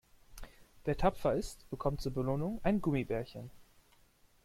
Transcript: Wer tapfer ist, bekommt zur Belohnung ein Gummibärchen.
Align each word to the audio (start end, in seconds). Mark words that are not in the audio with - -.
Wer 0.83 0.97
tapfer 0.97 1.35
ist, 1.35 1.69
bekommt 1.69 2.01
zur 2.01 2.11
Belohnung 2.11 2.59
ein 2.63 2.81
Gummibärchen. 2.81 3.51